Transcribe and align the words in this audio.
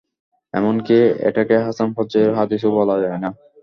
এমনকি 0.53 0.97
এটাকে 1.27 1.55
হাসান 1.65 1.89
পর্যায়ের 1.95 2.35
হাদীসও 2.37 2.69
বলা 2.77 2.95
যায় 3.03 3.19
না। 3.23 3.29